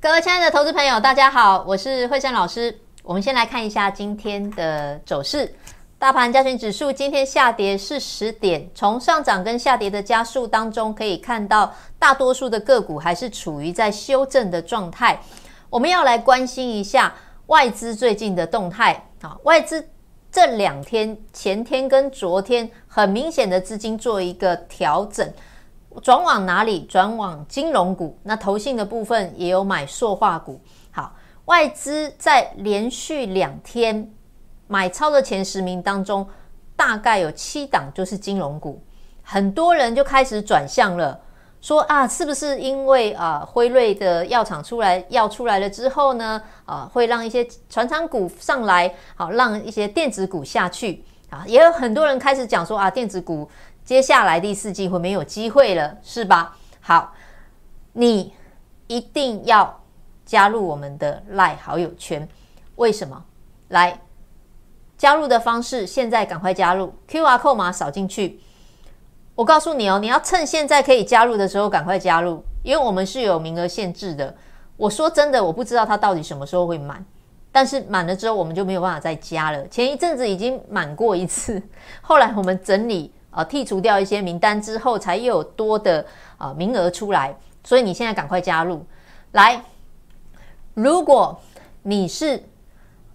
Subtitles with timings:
[0.00, 2.72] 各位亲爱的投资朋友，大家好，我是惠珊老师。
[3.02, 5.52] 我们先来看一下今天的走势。
[5.98, 15.20] 大盘加权指数今天下跌四十点，从上涨跟下跌的加速当中可以看到，大多数的个股还是处于在修正的状态。
[15.68, 17.12] 我们要来关心一下
[17.46, 19.84] 外资最近的动态啊，外资
[20.30, 25.28] 这两天、前天跟昨天，很明显的资金做一个调整。
[26.00, 26.84] 转往哪里？
[26.84, 28.18] 转往金融股。
[28.22, 30.60] 那投信的部分也有买塑化股。
[30.90, 31.14] 好，
[31.46, 34.10] 外资在连续两天
[34.66, 36.26] 买超的前十名当中，
[36.76, 38.82] 大概有七档就是金融股。
[39.22, 41.20] 很多人就开始转向了，
[41.60, 51.44] 说啊，是不是因为啊辉瑞的药厂出来药出来了之后呢，啊会让一些传产股上来，好让一些电子股下去啊？
[51.46, 53.48] 也有很多人开始讲说啊，电子股。
[53.88, 56.54] 接下来第四季会没有机会了，是吧？
[56.78, 57.14] 好，
[57.94, 58.34] 你
[58.86, 59.82] 一定要
[60.26, 62.28] 加入我们的赖好友圈。
[62.76, 63.24] 为什么？
[63.68, 63.98] 来，
[64.98, 68.38] 加入的方式，现在赶快加入，QR code 码扫进去。
[69.34, 74.36] 我告诉你哦，你要趁现在可以加入的时候赶快加入，因为我们是有名额限制的。
[74.76, 77.02] 我说真的，我不知道它到底什么时候会满，
[77.50, 79.66] 但是满了之后我们就没有办法再加了。
[79.68, 81.62] 前一阵子已经满过一次，
[82.02, 83.14] 后来我们整理。
[83.30, 86.04] 啊，剔除掉一些名单之后，才又有多的
[86.38, 88.84] 啊名额出来，所以你现在赶快加入
[89.32, 89.62] 来。
[90.74, 91.38] 如果
[91.82, 92.42] 你是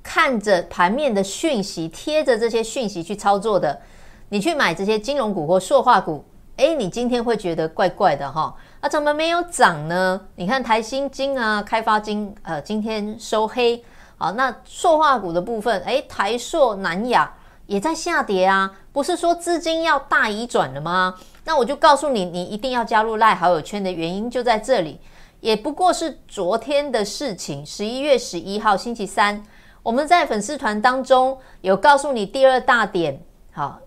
[0.04, 3.82] 看着盘面的讯息，贴着这些讯息去操作的，
[4.30, 6.24] 你去买这些金融股或塑化股，
[6.58, 8.56] 诶，你今天会觉得怪怪的哈。
[8.82, 10.22] 啊，怎么没有涨呢？
[10.36, 13.84] 你看台新金啊、开发金，呃，今天收黑。
[14.18, 17.34] 好，那塑化股的部分，诶，台塑、南亚。
[17.66, 21.16] 也在下跌啊，不是说资金要大移转了吗？
[21.46, 25.02] 那我就告诉你，你一定要加入赖好友圈的原因就在这里，
[25.42, 27.66] 也不过是昨天的事情。
[27.66, 29.44] 十一月十一号星期三，
[29.82, 33.20] 我们在粉丝团当中有告诉你第二大点。
[33.52, 33.80] 好，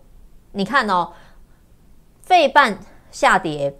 [0.53, 1.12] 你看哦，
[2.20, 2.76] 费半
[3.12, 3.78] 下跌，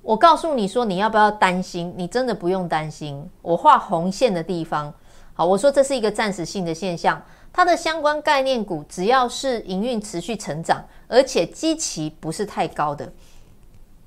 [0.00, 1.92] 我告诉你说你要不要担心？
[1.94, 3.30] 你真的不用担心。
[3.42, 4.92] 我画红线的地方，
[5.34, 7.22] 好，我说这是一个暂时性的现象。
[7.58, 13.12] 它的相关概念股，只要是营运持续成长，而且基期不是太高的，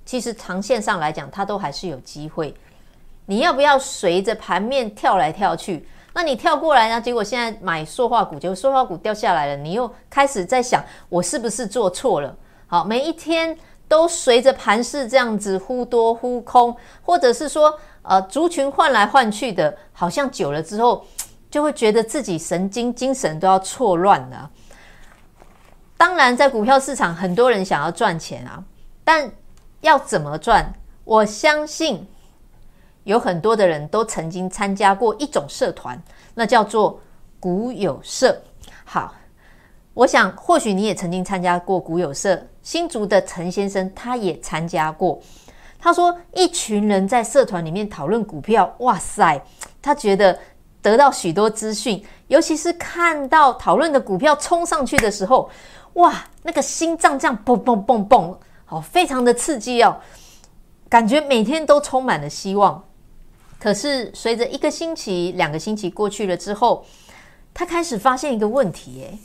[0.05, 2.55] 其实长线上来讲，它都还是有机会。
[3.25, 5.85] 你要不要随着盘面跳来跳去？
[6.13, 7.01] 那你跳过来呢？
[7.01, 12.33] 结果现在买塑化股，结果塑化股掉下来了，你又开始在想，我是不是做错了？
[12.67, 13.57] 好，每一天
[13.89, 21.05] 都随着盘势这样子忽多忽空，或者是说，呃，族群换来换去的，好像久了之后。
[21.51, 24.49] 就会觉得自己神经精神都要错乱了。
[25.97, 28.63] 当然，在股票市场，很多人想要赚钱啊，
[29.03, 29.29] 但
[29.81, 30.73] 要怎么赚？
[31.03, 32.07] 我相信
[33.03, 36.01] 有很多的人都曾经参加过一种社团，
[36.33, 36.99] 那叫做
[37.39, 38.41] 股友社。
[38.85, 39.13] 好，
[39.93, 42.41] 我想或许你也曾经参加过股友社。
[42.63, 45.19] 新竹的陈先生他也参加过，
[45.77, 49.43] 他说一群人在社团里面讨论股票，哇塞，
[49.81, 50.39] 他觉得。
[50.81, 55.49] 得到许多资讯，尤其是看到讨论的股票冲上去的时候，
[55.93, 59.97] 哇，那个心脏这样蹦蹦蹦蹦，好，非常的刺激哦，
[60.89, 62.83] 感觉每天都充满了希望。
[63.59, 66.83] 可是随着一个星期、两个星期过去了之后，
[67.53, 69.19] 他开始发现一个问题，诶，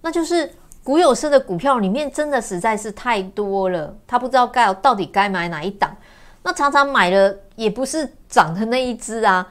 [0.00, 0.52] 那就是
[0.82, 5.96] 股友社的股票里面真的实在是太多了，他不知道该到底该买哪一档，
[6.42, 9.46] 那常常买了也不是涨的那一只啊。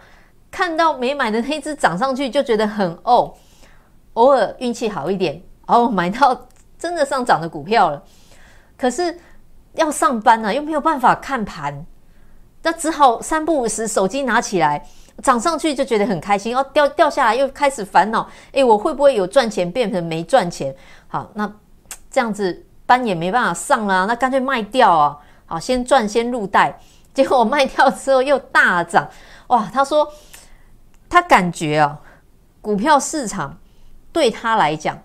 [0.56, 3.34] 看到没买的那只涨上去就觉得很哦，
[4.14, 6.48] 偶尔运气好一点哦，买到
[6.80, 8.02] 真的上涨的股票了。
[8.78, 9.20] 可是
[9.74, 11.86] 要上班啊，又没有办法看盘，
[12.62, 14.82] 那只好三不五时手机拿起来，
[15.22, 20.74] 涨上去就觉得很开心，哦，掉掉下来又开始烦恼，诶，我会不会有赚钱变成没赚钱？
[21.10, 21.54] 好，那
[22.10, 25.18] 这样子班也没办法上啦，那干脆卖掉啊，
[25.48, 26.80] 好，先赚先入袋。
[27.14, 29.06] 结果卖掉之后又大涨，
[29.48, 30.10] 哇，他说。
[31.10, 32.00] 他感觉啊，
[32.62, 33.58] 股票市场
[34.12, 35.02] 对他来讲，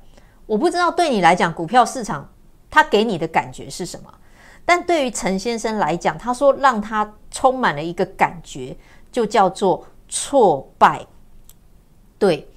[0.46, 2.28] 我不知道对你来讲，股票市场
[2.70, 4.12] 他给你的感觉是什么？
[4.64, 8.76] 但对于陈先生来讲，他说让他充满了一个感觉，
[9.10, 11.04] 就叫做挫败。
[12.18, 12.48] 对，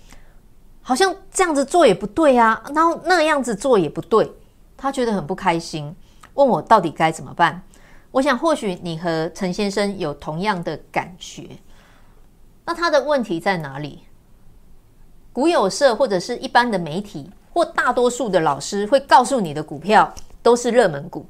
[0.81, 4.31] 好像这样子做也不对啊，然后那样子做也不对，
[4.77, 5.95] 他觉得很不开心，
[6.33, 7.61] 问我到底该怎么办？
[8.11, 11.49] 我想或许你和陈先生有同样的感觉。
[12.65, 14.03] 那他的问题在哪里？
[15.31, 21.25] 股友社或者是一般的媒体或大多数的老师会告诉你的股票都是热门股，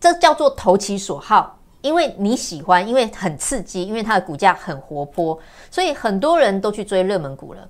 [0.00, 1.58] 这叫做投其所好。
[1.82, 5.38] 因为你喜欢，因为很刺激，因为它的股价很活泼，
[5.70, 7.66] 所以很多人都去追热门股了。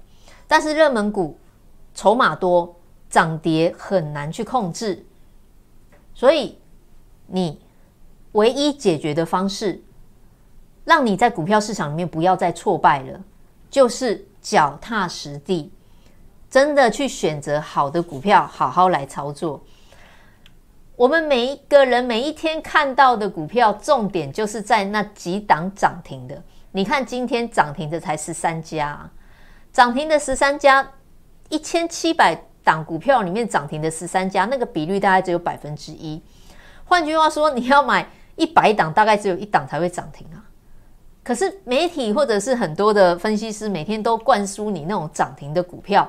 [0.49, 1.39] 但是热门股
[1.95, 2.75] 筹码多，
[3.09, 5.07] 涨跌很难去控制，
[6.13, 6.59] 所以
[7.29, 7.61] 你
[8.33, 9.81] 唯一解决的方式，
[10.91, 13.21] 让你在股票市场里面不要再挫败了，
[13.71, 15.73] 就是脚踏实地，
[16.51, 19.63] 真的去选择好的股票，好好来操作。
[20.97, 26.43] 我们每一个人每一天看到的股票，重点就是在那几档涨停的。
[26.73, 29.09] 你看今天涨停的才十三家，
[29.73, 30.85] 涨停的十三家，
[31.51, 32.35] 一千七百
[32.65, 36.21] 档股票里面涨停的十三家，那个比率大概只有百分之一。
[36.85, 38.05] 换句话说，你要买
[38.35, 40.50] 一百档，大概只有一档才会涨停啊。
[41.23, 46.09] 可是媒体或者是很多的分析师每天都灌输你那种涨停的股票，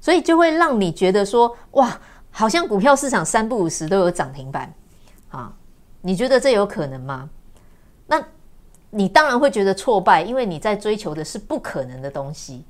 [0.00, 1.98] 所以就会让你觉得说，哇。
[2.34, 4.72] 好像股票市场三不五时都有涨停板，
[5.28, 5.52] 啊，
[6.00, 7.28] 你觉得这有可能吗？
[8.06, 8.24] 那
[8.88, 12.64] 你当然会觉得挫败，因为你在追求的是不可能的东西。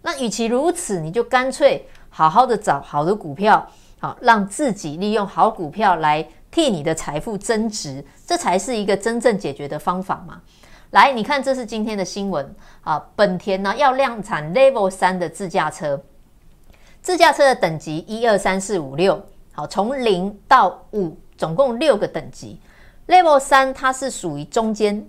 [0.00, 3.68] 那与其如此，你就干脆好好的找好的股票，
[3.98, 10.40] 好，让自己利用好股票来替你的财富增值，这才是一个真正解决的方法嘛。
[10.90, 12.52] 来，你看，这是今天的新闻
[12.82, 16.02] 啊，本田呢要量产 Level 三的自驾车。
[17.00, 22.60] 自驾车的等级一二三四五六，好，从零到五，总共六个等级。
[23.06, 25.08] Level 三它是属于中间，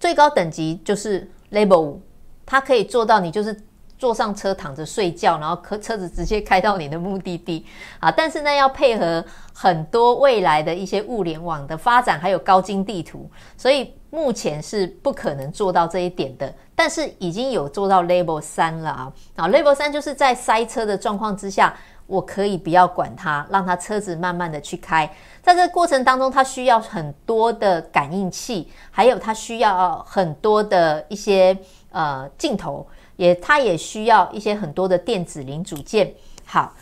[0.00, 2.02] 最高等级就是 Level 五，
[2.46, 3.54] 它可以做到你就是
[3.98, 7.66] 坐上车躺着睡觉，然后车车子直接开到你的目的地
[7.98, 8.10] 啊。
[8.10, 16.54] 但是呢，要配合很多未来的一些物联网的发展，还有高精地图，所以目前是不可能做到这一点的。
[16.74, 19.12] 但是已经有做到 Level 三了啊！
[19.34, 25.04] 啊，Level 三就是在塞车的状况之下，我可以不要管它，让它车子慢慢的去开。
[25.42, 31.58] 在这个过程当中，它需要很多的感应器，还有它需要很多的一些
[31.90, 32.86] 呃镜头，
[33.18, 36.14] 也它也需要一些很多的电子零组件。
[36.46, 36.74] 好，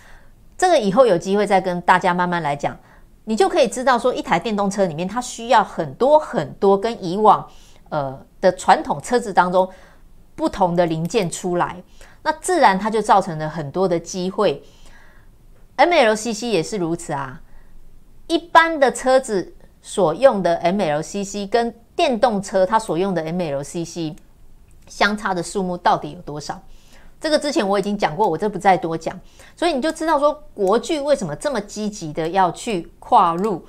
[0.56, 2.78] 这个以后有机会再跟大家慢慢来讲，
[3.24, 7.46] 你就可以知道说，一台电动车里面它需要很多很多跟以往
[7.88, 9.68] 呃的传统车子当中。
[10.36, 11.82] 不同的零件出来，
[12.22, 14.62] 那自然它就造成了很多的机会。
[15.78, 17.40] MLCC 也是如此啊。
[18.26, 24.14] 一般的车子所用的 MLCC 跟电动车它所用的 MLCC
[24.86, 26.60] 相差的数目到底有多少？
[27.20, 29.18] 这个之前我已经讲过，我这不再多讲。
[29.56, 33.64] 所以你就知道说，国巨为什么这么积极的要去跨入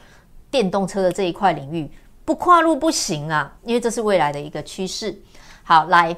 [0.52, 1.90] 电动车的这一块领域？
[2.26, 5.18] 不跨入不行啊，因为这是未来的一个趋势。
[5.64, 6.16] 好，来。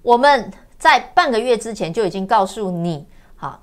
[0.00, 3.06] 我们在半个月之前就已经告诉你，
[3.36, 3.60] 好，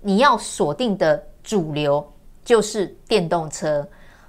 [0.00, 2.04] 你要锁定的主流
[2.42, 3.86] 就是电动车，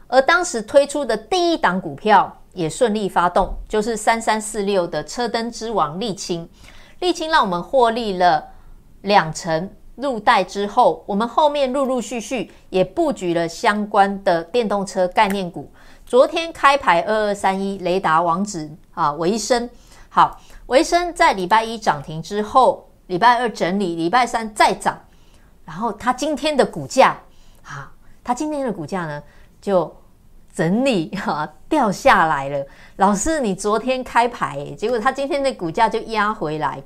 [0.08, 6.50] 而当时推出的第一档股票也顺利发动，就是三三四六的车灯之王沥青，
[7.00, 8.44] 沥青让我们获利了
[9.02, 15.72] 两成入袋之后，我们后面陆陆续续也布局了相关的电动车概念股。
[16.06, 19.70] 昨天开牌二二三一雷达王子啊，维生
[20.10, 20.42] 好。
[20.68, 25.00] 维生在礼拜一涨停之后，礼拜二整理，礼拜三再涨，
[25.64, 27.18] 然后它今天的股价
[27.64, 27.90] 啊，
[28.22, 29.24] 它今天的股价呢
[29.62, 29.96] 就
[30.58, 32.66] 整理哈掉下来了。
[32.96, 36.82] 老师，你昨天开牌，结果它今天的股价就压回来。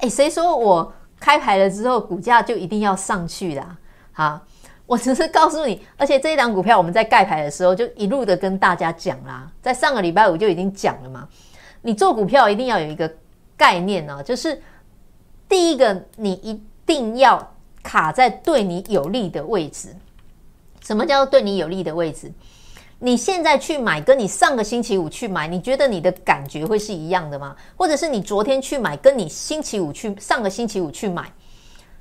[0.00, 3.66] 哎，谁说我开牌了之后股价就一定要上去的？
[4.12, 4.42] 啊，
[4.84, 11.26] 我只是告诉你，而且这一档股票我们在盖牌的时候就一路的跟大家讲啦，在上个礼拜五就已经讲了嘛。
[11.80, 13.10] 你做股票一定要有一个
[13.56, 14.60] 概念啊，就是
[15.48, 19.96] 第一个，你一定要卡在对你有利的位置。
[20.82, 22.30] 什么叫做对你有利的位置？
[23.02, 27.56] 你现在去买，跟你上个星期五去买，你觉得你的感觉会是一样的吗？
[27.74, 31.32] 或者是你昨天去买，跟你星期五去，上个星期五去买，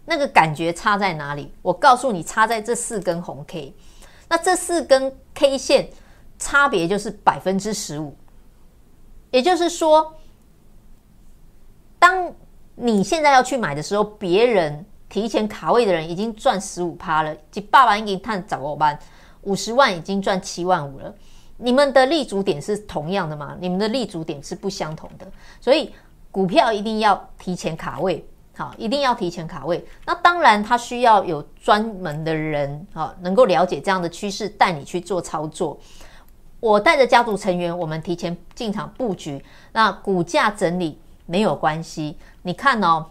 [0.03, 1.53] 那个感觉差在哪里？
[1.61, 3.73] 我告诉你，差在这四根红 K。
[4.27, 5.89] 那这四根 K 线
[6.37, 8.13] 差别就是百分之十五。
[9.31, 10.15] 也就是说，
[11.97, 12.33] 当
[12.75, 18.99] 你现在要去买的时候，别人提前卡位的人已经赚十五趴了，即爸爸已经赚十五万，
[19.43, 21.13] 五十万已经赚七万五了。
[21.57, 23.57] 你们的立足点是同样的吗？
[23.59, 25.27] 你们的立足点是不相同的，
[25.59, 25.93] 所以
[26.31, 29.85] 股票一定要提前卡位，好，一定要提前卡位。
[30.05, 35.77] 那当然，它需要有专门的人，好，能够了解这样的趋势，带你去做操作。
[36.61, 39.43] 我带着家族成员，我们提前进场布局。
[39.73, 42.17] 那股价整理没有关系。
[42.43, 43.05] 你看哦，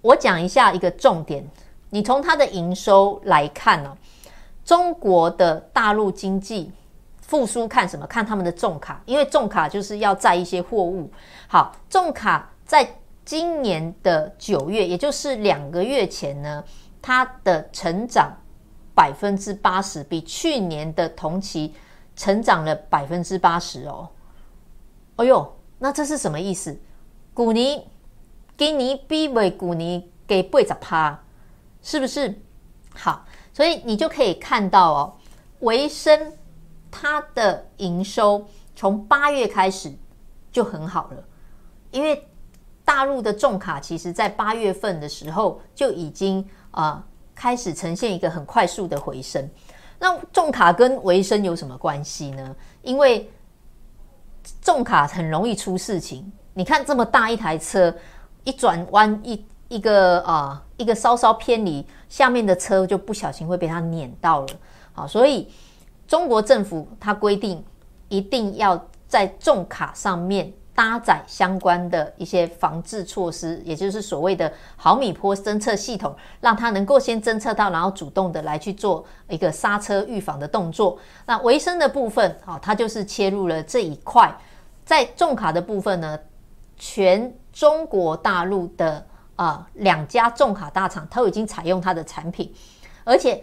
[0.00, 1.46] 我讲一下一个重点。
[1.90, 3.96] 你从它的营收来看哦，
[4.66, 6.72] 中国的大陆经济
[7.22, 8.04] 复苏看什么？
[8.06, 11.08] 看他们的重卡，因为重卡就是要载一些货物。
[11.46, 16.62] 好，重卡在今年的九月，也就是两个月前呢，
[17.00, 18.36] 它的成长
[18.92, 21.72] 百分之八十，比去年的同期
[22.16, 24.08] 成长了百分之八十哦。
[25.14, 26.76] 哎呦，那这是什么意思？
[27.32, 27.86] 古尼
[28.56, 31.22] 今年比未古尼给八十趴，
[31.82, 32.40] 是不是？
[32.94, 35.12] 好，所以你就可以看到哦，
[35.60, 36.30] 维生
[36.90, 39.90] 它的营收从八月开始
[40.52, 41.24] 就很好了，
[41.90, 42.28] 因为
[42.84, 47.02] 大陆的重卡其实在八月份的时候就已经啊、
[47.34, 49.48] 开始呈现一个很快速的回升。
[49.98, 52.54] 那重卡跟维生有什么关系呢？
[52.82, 53.30] 因为
[54.60, 56.30] 重卡很容易出事情。
[56.52, 57.96] 你看这么大一台车，
[58.44, 64.48] 一转弯一一个啊、一个稍稍偏离，下面的车就不小心会被它碾到了。
[64.92, 65.48] 好，所以
[66.06, 67.64] 中国政府它规定
[68.08, 80.98] 一定要在重卡上面搭载相关的一些防治措施，也就是所谓的毫米波侦测系统，让它能够先侦测到，然后主动的来去做一个刹车预防的动作。
[81.24, 84.36] 那维生的部分，好，它就是切入了这一块。
[84.84, 86.18] 在重卡的部分呢，
[86.76, 89.04] 全中国大陆的
[89.36, 92.52] 啊两家重卡大厂都已经采用它的产品，
[93.04, 93.42] 而且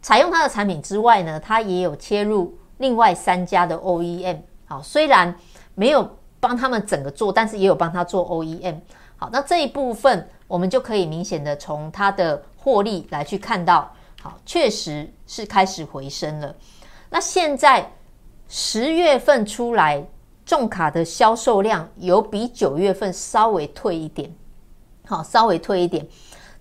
[0.00, 4.38] 采用它的产品之外呢，它也有切入另外三家的 OEM。
[4.64, 5.36] 好，虽然
[5.74, 8.80] 没有帮他们整个做，但是也有帮他做 OEM。
[9.16, 16.54] 好，那这一部分我们就可以明显的从它的获利来去看到，好，确实是开始回升了。
[17.10, 17.92] 那现在
[18.48, 20.06] 十月份出来。
[20.44, 24.28] 重卡的销售量有比九月份稍微退一点，
[25.12, 26.06] 好，稍微退一点，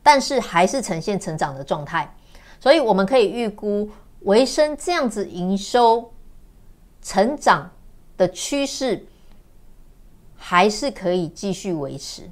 [0.04, 2.14] 但是还是呈现成长的状态，
[2.60, 3.90] 所以我们可以预估
[4.24, 6.12] 维生这样子营收
[7.02, 7.72] 成长
[8.18, 9.06] 的趋势
[10.36, 12.30] 还是可以继续维持。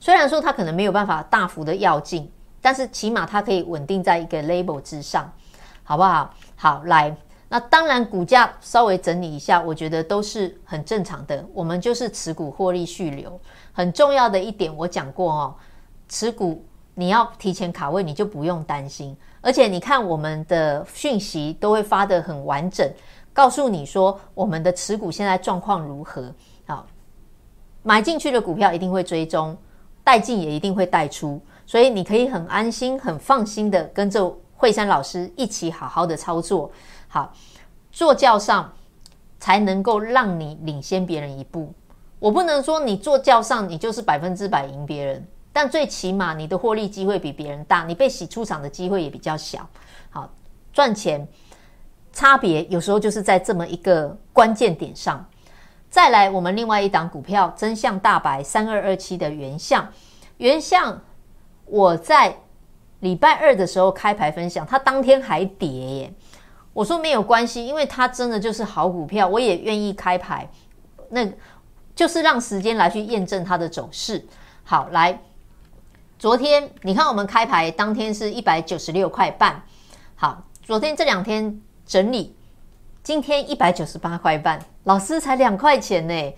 [0.00, 2.32] 虽然说它可能没有办法大幅的跃进，
[2.62, 5.30] 但是起码它可以稳定在一个 level 之上，
[5.84, 6.34] 好不好？
[6.56, 7.14] 好，来。
[7.50, 11.42] 那当然，股价稍微整理一下，我觉得都是很正常的。
[11.54, 13.40] 我们就是持股获利续留，
[13.78, 15.54] 很重要的一点我讲过哦，
[16.08, 19.16] 持股你要提前卡位，你就不用担心。
[19.40, 22.92] 而且你看我们的讯息都会发得很完整，
[23.32, 26.34] 告诉你说我们的持股现在状况如何。
[26.66, 26.84] 好，
[27.84, 29.56] 买进去的股票一定会追踪，
[30.02, 36.68] 带进也一定会带出，所以你可以很安心、很放心的跟着惠珊老师一起好好的操作。
[37.06, 37.32] 好，
[37.92, 38.72] 坐轿上
[39.38, 41.72] 才能够让你领先别人一步。
[42.18, 49.68] 我不能说你坐轿上你就是百分之百赢别人，但最起码你的获利机会比别人大，你被洗出场的机会也比较小。
[50.10, 50.28] 好，
[50.72, 51.26] 赚钱
[52.12, 55.24] 差别有时候就是在这么一个关键点上。
[55.90, 59.88] 再来，我们另外一档股票真相大白三二二七的原相，
[60.36, 61.00] 原相
[61.64, 62.36] 我在
[63.00, 66.12] 礼拜二的时候开牌分享，它当天还跌耶。
[66.74, 70.48] 我说没有关系，因为它真的就是好股票，我也愿意开牌，
[71.08, 71.26] 那
[71.98, 74.24] 就是让时间来去验证它的走势。
[74.62, 75.20] 好，来，
[76.16, 79.60] 昨天你看我们开牌当天是一百九十六块半，
[80.14, 82.36] 好，昨天这两天整理，
[83.02, 86.34] 今天一百九十八块半，老师才两块钱呢，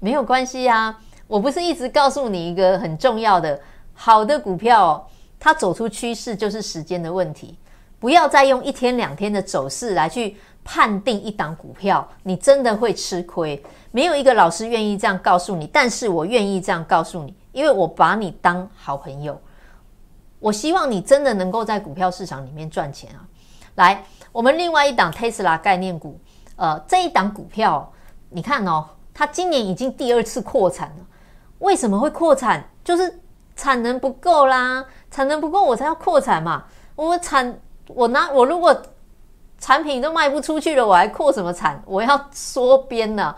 [0.00, 3.60] 没有关系啊，我不是一直告诉你一个很重要的
[3.92, 7.58] 好的股票，它走出趋势就是时间的问题。
[8.00, 13.62] 不要再用一天两天的走势来去判定一档股票，你真的会吃亏。
[13.90, 19.40] 没有一个老师愿意这样告诉你，但是我愿意这样告诉你，因为我把你当好朋友。
[20.38, 23.20] 我希望你真的能够在股票市场里面赚钱啊！
[23.74, 26.18] 来，我们另外一档 Tesla 概念股，
[26.56, 27.92] 呃，这一档股票，
[28.30, 31.06] 你看哦，它今年已经第二次扩产了。
[31.58, 32.64] 为什么会扩产？
[32.82, 33.20] 就是
[33.54, 36.64] 产能不够啦，产能不够我才要扩产嘛，
[36.96, 37.58] 我产。
[37.88, 38.74] 我拿我如果
[39.62, 41.80] 产品都卖不出去了，我还扩什么产？
[41.86, 43.32] 我要缩编呢。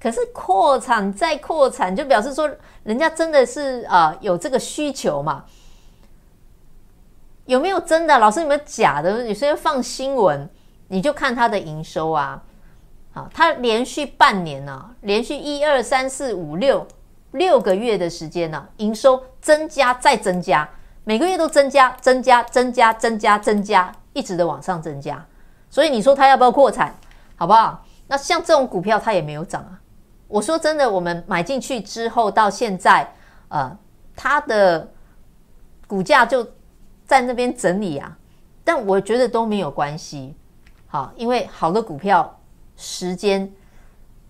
[0.00, 2.50] 可是扩产再扩产，就表示说
[2.82, 5.44] 人家真的是啊、有这个需求嘛？
[7.44, 8.18] 有没有真的？
[8.18, 9.26] 老师有没有假的？
[9.26, 10.48] 有些人放新闻，
[10.88, 12.42] 你就看他的营收啊。
[13.12, 16.86] 啊，他连续半年呢、啊，连续一二三四五六
[17.32, 20.66] 六个月的时间呢、啊，营收增加再增加。
[21.04, 25.24] 每个月都增加、增加、增加、增加、增加，一直的往上增加。
[25.76, 26.94] 所以你说它要不要扩产，
[27.36, 27.84] 好不好？
[28.06, 29.78] 那像这种股票它也没有涨啊。
[30.26, 33.06] 我说真的，我们买进去之后到现在，
[33.48, 33.76] 呃，
[34.16, 34.90] 它的
[35.86, 36.48] 股价就
[37.04, 38.16] 在那边整理啊。
[38.64, 40.34] 但我觉得都没有关系，
[40.86, 42.40] 好，因为好的股票
[42.78, 43.52] 时间，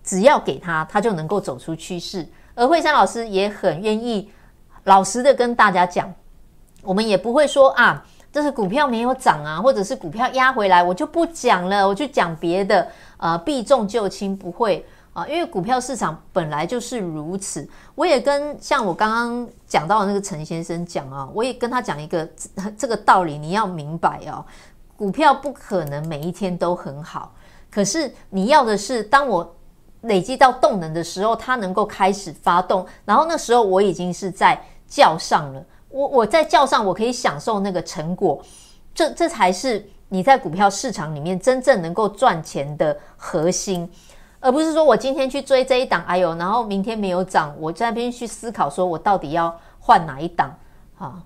[0.03, 2.27] 只要给它，它就能够走出趋势。
[2.55, 4.29] 而惠珊老师也很愿意
[4.83, 6.13] 老实的跟大家讲，
[6.83, 8.05] 我们也不会说啊，
[8.37, 14.85] 这是股票没有涨啊，或者是股票压回来，我就不讲了，我就讲别的，呃，避重就轻，不会。
[15.11, 17.67] 啊，因为股票市场本来就是如此。
[17.95, 22.29] 我也跟像我刚刚讲到的那个陈先生讲啊，我也跟他讲一个
[22.77, 24.45] 这个道理，你要明白哦，
[24.95, 27.33] 股票不可能每一天都很好。
[27.71, 29.55] 可是你要的是，当我
[30.01, 35.65] 累积到动能的时候，它能够开始发动，然后那时候我已经是在叫上了。
[35.89, 38.41] 我我在叫上，我可以享受那个成果。
[38.93, 43.89] 这这才是你在股票市场里面真正能够赚钱的核心。
[44.39, 50.55] 而不是说我今天去追这一档，哎呦，然后明天没有涨，我在那边去思考，说我到底要换哪一档？
[50.97, 51.23] 啊，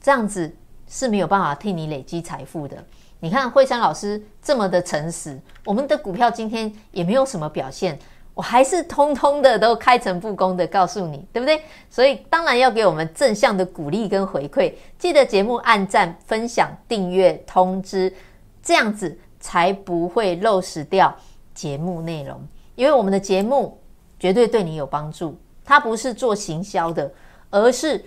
[0.00, 0.52] 这样子
[0.88, 2.76] 是没有办法替你累积财富的。
[3.20, 7.98] 你看惠山老师这么的诚实，我们的股票今天也没有什么表现，
[8.38, 11.60] 我还是通通的都开诚布公的告诉你，对不对？
[11.90, 14.72] 所以当然要给我们正向的鼓励跟回馈。
[14.96, 18.14] 记得节目按赞、分享、订阅、通知，
[18.62, 21.12] 这样子才不会漏失掉。
[21.52, 22.40] 节目内容，
[22.76, 23.76] 因为我们的节目
[24.20, 27.12] 绝对对你有帮助，它不是做行销的，
[27.50, 28.04] 而是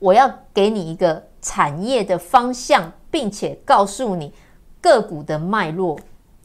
[0.00, 4.34] 我要给你一个产业的方向，并且告诉你
[4.80, 5.96] 个股的脉络，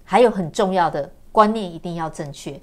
[0.04, 2.62] 还有很重要的观念一定要正确。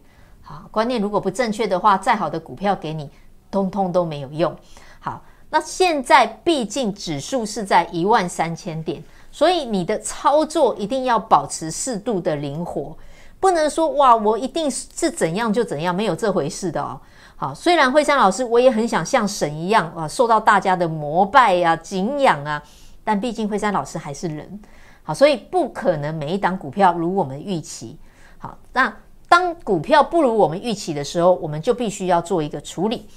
[0.50, 3.08] 啊，观念如果不正确的话，再好的股票给你，
[3.52, 4.52] 通通都没有用。
[4.98, 12.96] 好，那现在毕竟指数是在一万三千点，所以你的操作一定要保持适度的灵活。
[13.38, 17.00] 不能说哇，我一定是怎样就怎样，没有这回事的哦。
[17.36, 22.60] 好，虽然惠山老师我也很想像神一样啊，受到大家的膜拜、啊、敬仰啊，
[23.04, 24.60] 但毕竟惠山老师还是人，
[25.04, 27.96] 好，所以不可能每一档股票如我们预期。
[28.36, 28.92] 好，那
[29.30, 33.08] 当股票不如我们预期的时候，我们就必须要做一个处理。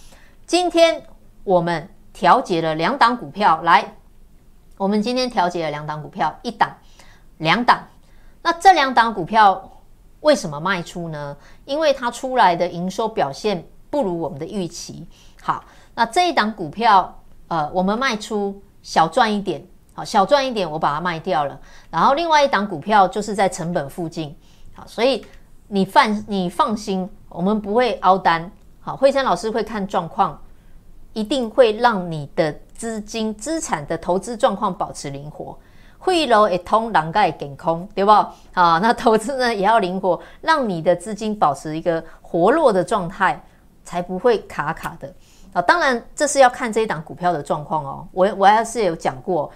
[0.45, 1.01] 今天
[1.43, 3.95] 我们调节了两档股票，来，
[4.77, 6.77] 我们今天调节了两档股票，一档、
[7.39, 7.87] 两档，
[8.43, 9.71] 那这两档股票。
[10.21, 11.35] 为什么卖出呢？
[11.65, 15.05] 因为它出来的营收表现不如我们的预期。
[15.41, 21.59] 好，那这一档股票，呃，我们卖出小赚一点，好，小赚一点，我把它卖掉了。
[21.89, 24.33] 然后另外一档股票就是在成本附近，
[24.73, 25.25] 好，所以
[25.67, 28.51] 你放你放心，我们不会凹单。
[28.79, 30.39] 好，惠珊老师会看状况，
[31.13, 35.57] 一定会让你的资金资产的投资状况保持灵活。
[35.97, 38.11] 汇流一通，狼盖给空，对不？
[38.11, 43.41] 啊，那投资呢也要灵活，让你的资金保持一个活络的状态，
[43.85, 45.13] 才不会卡卡的
[45.53, 45.61] 啊。
[45.61, 48.05] 当然，这是要看这一档股票的状况哦。
[48.11, 49.49] 我我还是有讲过，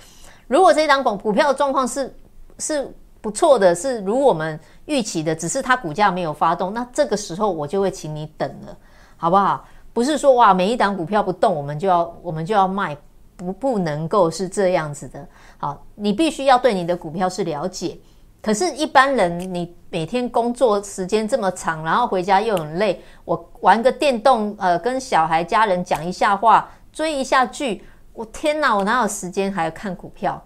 [0.48, 2.16] 如果这一档股股票的状况是
[2.60, 2.90] 是
[3.28, 8.78] 不错的，是如我们预期的，只是它股价没有发动，那这个时候我就会请你等了，
[9.18, 9.66] 好不好？
[9.92, 12.96] 不是说哇，每一档股票不动，我们就要我们就要卖。
[13.36, 15.28] 不，不能够是这样子的。
[15.58, 18.00] 好，你必须要对你的股票是了解。
[18.42, 30.42] 可是，一般人你每天工作时间这么长，然后回家又很累，我玩个电动，呃，跟小孩、家人讲一下话，追一下剧，我天哪，我哪有时间还要看股票？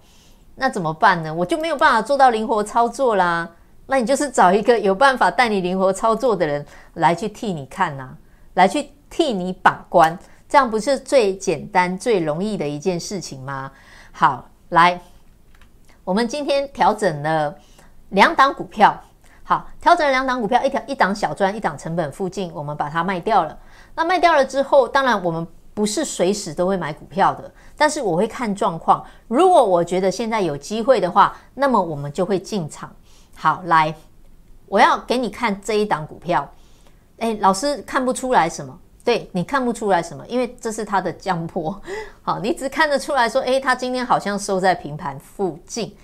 [0.61, 1.33] 那怎么办呢？
[1.33, 3.49] 我就没有办法做到灵活操作啦。
[3.87, 8.15] 那你就是找一个有办法带你灵活操作的人来去替你看呐，
[8.53, 10.15] 来去替你把关。
[10.47, 13.71] 这样不是最简单、最容易的一件事情吗？
[14.11, 15.01] 好，来，
[16.03, 17.55] 我们今天调整了
[18.09, 18.95] 两档股票。
[19.43, 23.57] 好，调整了两档股票，一条一档小赚，一档成本附近，我们把它卖掉了。
[23.95, 29.05] 那卖掉了之后，当然我们不是随时都会买股票的，但是我会看状况。
[29.27, 32.93] 如果我觉得现在有机会的话，那么我们就会进场。
[33.35, 33.95] 好，来，
[34.67, 36.49] 我要给你看这一档股票。
[37.17, 38.77] 诶，老师看不出来什么？
[39.03, 41.81] 对，你看不出来什么，因为这是它的江波。
[42.21, 45.95] 好，你只看得出来说，诶，它今天好像收在平盘附近。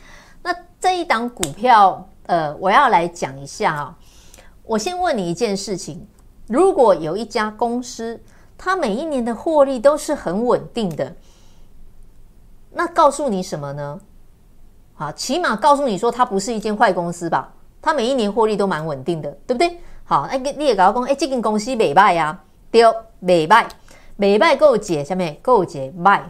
[0.42, 3.98] 那这一档股票，呃，我要来讲一下啊。
[4.64, 6.08] 我先问你一件事情：
[6.48, 8.20] 如果有一家公司，
[8.58, 11.16] 它每一年的获利都是很稳定的，
[12.72, 14.00] 那告诉你什么呢？
[14.96, 17.54] 好，起码告诉你说，它不是一间坏公司吧？
[17.82, 19.80] 它每一年获利都蛮稳定的，对不对？
[20.04, 22.38] 好，哎，你也搞讲，哎，这间公司没败呀。
[22.72, 22.82] 对，
[23.20, 23.68] 美败，
[24.16, 26.30] 美败够解，下面够解卖。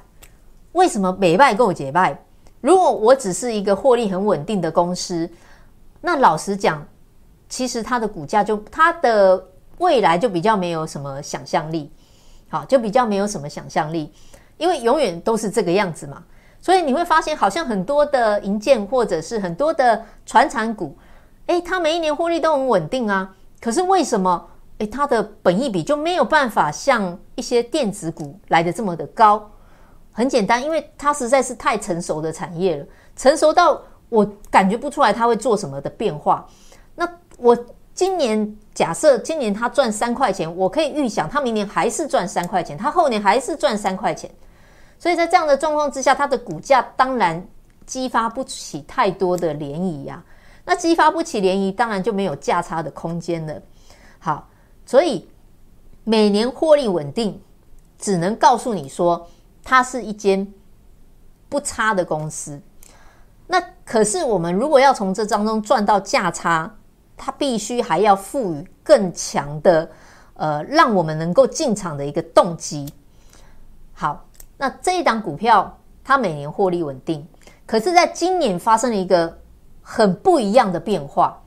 [0.73, 2.19] 为什么美败够解卖？
[2.59, 5.29] 如果我只是一个获利很稳定的公司，
[6.01, 6.85] 那老实讲，
[7.47, 9.43] 其实它的股价就它的
[9.77, 11.91] 未来就比较没有什么想象力，
[12.49, 14.13] 好，就比较没有什么想象力，
[14.57, 16.23] 因为永远都是这个样子嘛。
[16.59, 20.97] 所以你会发现，好像很多的银建或者是很多的传产股，
[21.45, 29.49] 诶，它每一年获利都很稳定啊，可是为什么诶，它的本益比就没有办法像一些电子股来的这么的高？
[30.11, 33.79] 很简单，因为它实在是太成熟的产业了，成熟到
[34.09, 36.47] 我感觉不出来它会做什么的变化。
[36.95, 37.07] 那
[37.37, 37.55] 我
[37.97, 44.29] 今年假设今年他赚三块钱，我可以预想他明年还是赚三块钱，他后年还是赚三块钱。
[44.99, 47.43] 所以在这样的状况之下，它的股价当然
[47.87, 50.23] 激发不起太多的涟漪呀。
[50.63, 53.59] 那激发不起涟漪，当然就没有价差的空间了。
[54.19, 54.47] 好，
[54.85, 55.27] 所以
[56.03, 57.41] 每年获利稳定，
[57.97, 59.27] 只能告诉你说。
[59.63, 60.47] 它是一间
[61.49, 62.61] 不差的公司，
[63.47, 66.73] 那可是我们如果要从这当中赚到价差，
[67.17, 69.89] 它必须还要赋予更强的
[70.35, 72.87] 呃，让我们能够进场的一个动机。
[73.93, 74.25] 好，
[74.55, 77.27] 那这一档股票它每年获利稳定，
[77.65, 79.39] 可是在今年发生了一个
[79.81, 81.41] 很不一样的变化。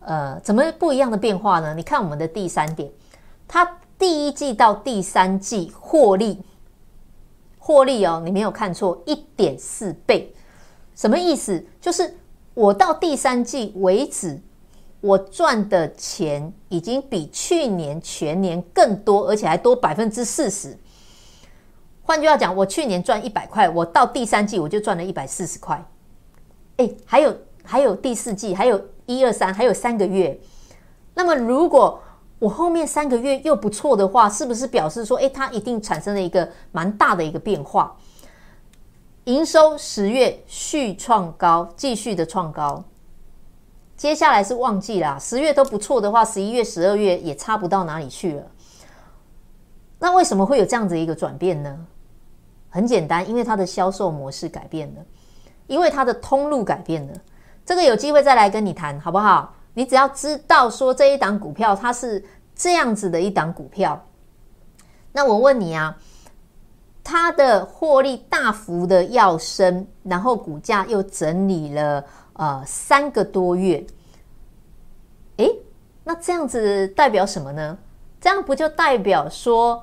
[0.00, 1.72] 呃，怎么不一样的变化呢？
[1.74, 2.92] 你看我们的第三点，
[3.48, 6.42] 它第一季到第三季获利。
[7.58, 10.30] 获利哦，你没有看错，一点四倍，
[10.94, 11.64] 什么意思？
[11.80, 12.14] 就是
[12.52, 14.38] 我到第三季为止，
[15.04, 20.74] 我赚的钱已经比去年全年更多，而且还多百分之四十。
[22.00, 25.86] 换句话讲，我去年赚一百块，我到第三季我就赚了一百四十块。
[26.78, 30.40] 哎，还有还有第四季，还有一二三，还有三个月。
[31.12, 32.00] 那么如果
[32.38, 37.94] 我后面三个月又不错的话，是不是表示说，诶，它一定产生了一个蛮大的一个变化？
[39.24, 42.82] 营收十月续创高，继续的创高。
[43.96, 48.42] 接下来是旺季啦，十月都不错的话，十一月、十二月也差不到哪里去了。
[49.98, 51.78] 那为什么会有这样子一个转变呢？
[52.68, 55.02] 很简单，因为它的销售模式改变了，
[55.68, 57.14] 因为它的通路改变了。
[57.64, 59.54] 这个有机会再来跟你谈，好不好？
[59.74, 62.22] 你只要知道说这一档股票它是
[62.54, 64.04] 这样子的一档股票，
[65.12, 65.96] 那我问你啊，
[67.02, 72.04] 它的获利大幅的要升，然后股价又整理了
[72.34, 73.84] 呃三个多月，
[75.38, 75.50] 诶，
[76.04, 77.76] 那这样子代表什么呢？
[78.20, 79.82] 这样不就代表说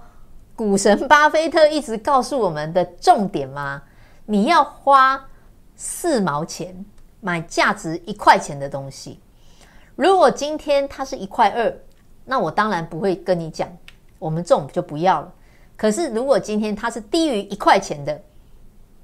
[0.56, 3.84] 股神巴菲特一直告诉我们的重点吗？
[4.26, 5.28] 你要花
[5.76, 6.86] 四毛钱
[7.20, 9.20] 买价值一块钱的东西。
[9.96, 11.78] 如果今天它是一块二，
[12.26, 13.70] 那我当然不会跟你讲，
[14.18, 15.34] 我们这种就不要了。
[15.76, 18.22] 可是如果今天它是低于一块钱的，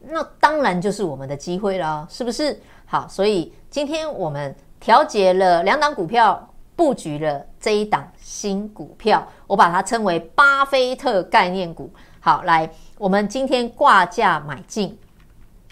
[0.09, 2.59] 那当然就是我们的机会了，是不是？
[2.85, 11.91] 好，所以今天我们调节了两档股票，布局了这一档新股票，我把它称为巴菲特概念股。
[12.19, 14.97] 好，来，我们今天挂价买进，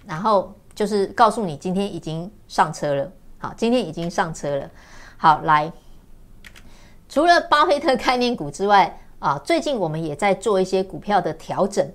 [0.06, 3.12] 然后就是告诉你今天已经上车了。
[3.38, 4.70] 好，今天已经上车了。
[5.18, 5.72] 好，来，
[7.08, 11.90] 除了巴菲特概念股之外啊，最近我们也在做一些股票的调整。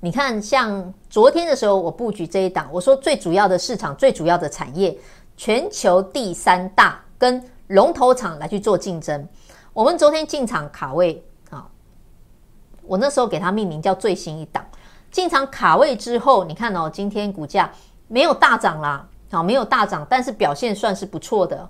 [0.00, 4.96] 你看，像昨天的时候，我布局这一档，我说最主要的市场、最主要的产业，
[5.36, 9.26] 全球第三大跟龙头厂来去做竞争。
[9.72, 11.66] 我们昨天进场卡位啊，
[12.82, 14.64] 我那时候给它命名叫最新一档。
[15.10, 17.72] 进场卡位之后，你看哦，今天股价
[18.06, 21.68] 没有大涨啦，好，没有大涨，但是表现算是不错的。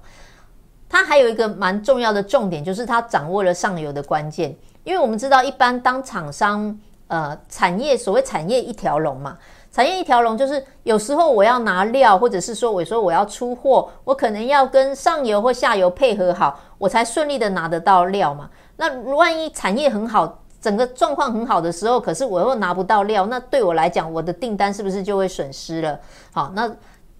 [0.88, 4.56] 它还有一个蛮重要的重点，就是它掌握了上游的关键。
[4.84, 9.38] 因为我们知道，一般当厂商，呃，产业所谓产业一条龙嘛，
[9.70, 18.50] 产业一条龙就是有时候我要拿料，或者是说我说我要出货，我可能要跟上游或下游配合好，我才顺利的拿得到料嘛。
[18.76, 25.98] 那万一产业很好，整个状况很好的时候，可是我又拿不到料，那对我来讲，我的订单是不是就会损失了？
[26.32, 26.70] 好，那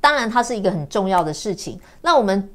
[0.00, 1.80] 当然它是一个很重要的事情。
[2.00, 2.48] 那我们。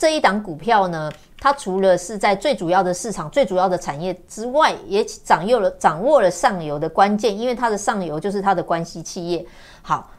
[0.00, 9.46] 这一档股票呢，它除了是在最主要的市场、最主要的产业之外，也掌握了掌握了上游的关键，因为它的上游就是它的关系企业。
[9.80, 10.10] 好，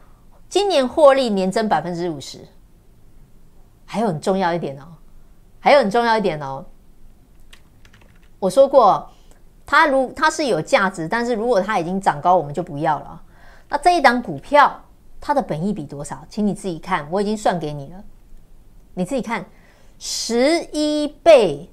[0.48, 2.38] 今年获利年增百分之五十，
[3.84, 4.84] 还有很重要一点哦，
[5.58, 6.64] 还有很重要一点哦。
[8.38, 9.06] 我说过，
[9.66, 13.22] 它如它是有价值，但是如果它已经涨高，我们就不要了。
[13.68, 14.82] 那这一档股票，
[15.20, 16.24] 它的本益比多少？
[16.30, 18.02] 请你自己看，我已经算给你了，
[18.94, 19.44] 你自己看。
[20.02, 21.68] 十一倍！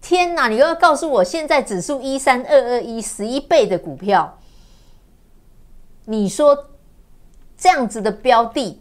[0.00, 0.46] 天哪！
[0.46, 4.38] 你又要告诉我，现在指数一三二二一，十一倍的股票，
[6.04, 6.70] 你说
[7.56, 8.80] 这样子的标的，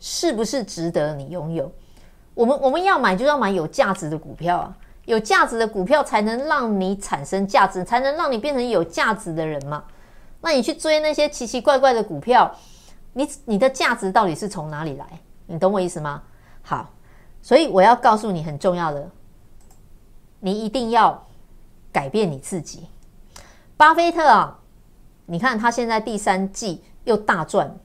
[0.00, 1.70] 是不是值得你拥有？
[2.32, 4.76] 我们我们要买，就要买有价值的股票啊！
[5.04, 9.84] 有价值的股票才能让你产生价值，才能让你变成有价值的人嘛。
[10.40, 12.50] 那你去追那些奇奇怪怪的股票，
[13.12, 15.06] 你你的价值到底是从哪里来？
[15.44, 16.22] 你懂我意思吗？
[16.62, 16.88] 好。
[17.42, 19.10] 所以我要告诉你很重要的，
[20.40, 21.26] 你一定要
[21.92, 22.86] 改变你自己。
[23.76, 24.58] 巴菲特啊，
[25.26, 27.76] 你看他现在第三季又大赚，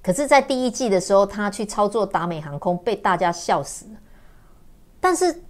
[0.00, 3.86] 可是，在第一季的时候，他去操作达美航空，被大家笑死。
[5.00, 5.42] 但是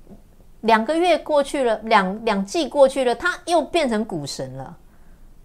[0.62, 4.78] 两个月过去了，两两季过去了，他又变成股神了。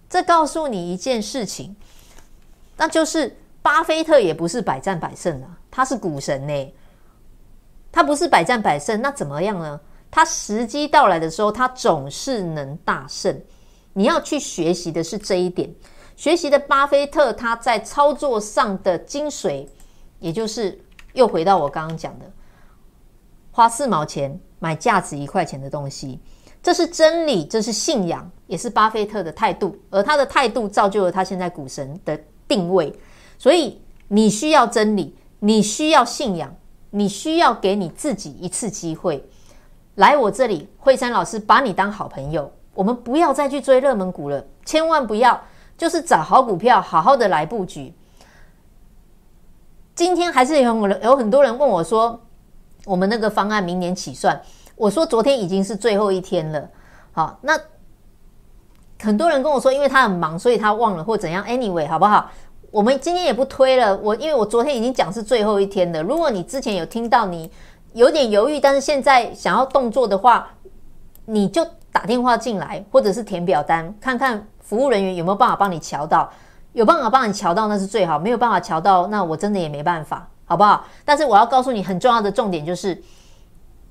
[0.09, 1.75] 这告诉你一件事情，
[2.77, 6.73] 那就是巴菲特也不是百战百胜啊，他是股神呢。
[7.91, 9.79] 他不是百战百胜，那怎么样呢？
[10.09, 13.39] 他时机到来的时候，他总是能大胜。
[13.93, 15.69] 你要去学习的是这一点，
[16.15, 19.67] 学习的巴菲特他在操作上的精髓，
[20.19, 20.79] 也就是
[21.13, 22.25] 又回到我刚刚讲的，
[23.51, 26.19] 花四毛钱买价值一块钱的东西，
[26.63, 29.75] 这是真理，这是信仰，也是巴菲特的态度。
[29.89, 32.93] 而他的态度造就了他现在股神的定位。
[33.37, 36.55] 所以你需要真理，你需要信仰。
[36.89, 39.27] 你需要给你自己一次机会，
[39.95, 42.51] 来我这里，惠山老师把你当好朋友。
[42.73, 45.41] 我们不要再去追热门股了，千万不要，
[45.77, 47.93] 就是找好股票，好好的来布局。
[49.95, 52.21] 今天还是有有很多人问我说，
[52.85, 54.39] 我们那个方案明年起算，
[54.75, 56.69] 我说昨天已经是最后一天了。
[57.11, 57.59] 好，那
[59.01, 61.43] 很多人跟我说，因为他很忙，所以他忘了或怎样。
[61.45, 62.29] Anyway，好不好？
[62.77, 66.03] 我们今天也不推了，我因为我昨天已经讲是最后一天了。
[66.03, 67.49] 如果你之前有听到你
[67.93, 70.47] 有点犹豫，但是现在想要动作的话，
[71.25, 76.31] 你就打电话进来，或者是填表单，看看服务人员有没有办法帮你瞧到。
[76.73, 80.85] 有办法帮你瞧到那是最好，没有办法瞧到，那我真的也没办法，好不好？
[81.03, 83.01] 但是我要告诉你很重要的重点就是，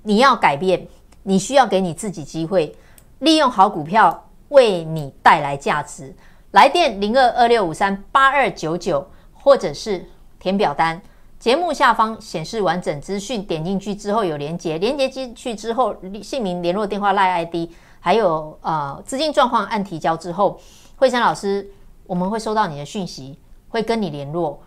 [0.04, 0.86] 你要改变，
[1.24, 2.72] 你需要给你自己机会，
[3.18, 6.14] 利用好股票为你带来价值。
[6.56, 10.02] 来电零二二六五三八二九九，或者是
[10.38, 10.98] 填表单。
[11.38, 20.58] 节目下方显示完整资讯，点进去之后有连接，连接进去之后姓名、联络电话、赖 ID，还有呃资金状况按提交之后，
[20.96, 21.70] 慧珊老师
[22.06, 23.38] 我们会收到你的讯息，
[23.68, 24.58] 会跟你联络，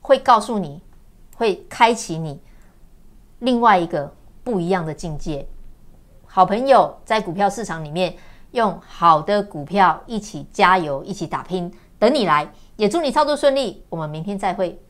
[0.00, 0.82] 会告诉你，
[1.36, 2.40] 会开启你
[3.38, 5.46] 另外一个不一样的境界。
[6.26, 8.16] 好朋友在股票市场里面。
[8.52, 13.84] 用好的股票一起加油，一起打拼，等你来，也祝你操作顺利。
[13.88, 14.80] 我们明天再会。